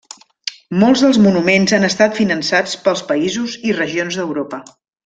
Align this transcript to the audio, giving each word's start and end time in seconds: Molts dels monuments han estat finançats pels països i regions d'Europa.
Molts 0.83 1.03
dels 1.05 1.19
monuments 1.25 1.75
han 1.79 1.87
estat 1.91 2.17
finançats 2.23 2.75
pels 2.89 3.07
països 3.13 3.61
i 3.71 3.79
regions 3.85 4.23
d'Europa. 4.23 4.65